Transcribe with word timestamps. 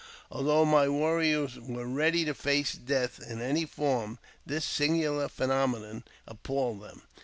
Although 0.31 0.65
my 0.65 0.89
warriors 0.89 1.59
were• 1.59 1.85
ready 1.95 2.25
to 2.25 2.33
face 2.33 2.73
death 2.73 3.19
in 3.19 3.39
any 3.39 3.67
form, 3.67 4.17
this 4.47 4.65
singular 4.65 5.29
phenomenon 5.29 6.05
I 6.27 6.31
appalled 6.31 6.81
them. 6.81 7.03